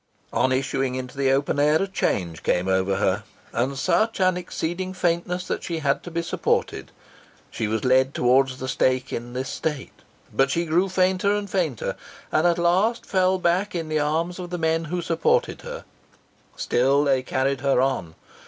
[0.33, 4.95] On issuing into the open air a change came over her, and such an exceeding
[4.95, 6.89] faintness that she had to be supported.
[7.51, 9.93] She was led towards the stake in this state;
[10.33, 11.95] but she grew fainter and fainter,
[12.31, 15.85] and at last fell back in the arms of the men that supported her.
[16.55, 18.15] Still they carried her on.